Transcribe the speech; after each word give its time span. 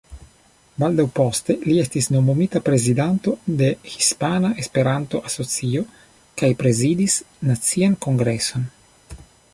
Baldaŭ 0.83 1.03
poste 1.17 1.55
li 1.67 1.75
estis 1.81 2.07
nomumita 2.15 2.61
prezidanto 2.69 3.35
de 3.61 3.69
Hispana 3.97 4.51
Esperanto-Asocio 4.65 5.85
kaj 6.43 6.53
prezidis 6.65 7.23
nacian 7.51 7.99
Kongreson. 8.07 8.71